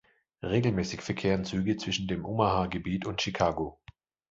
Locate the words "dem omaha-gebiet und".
2.07-3.21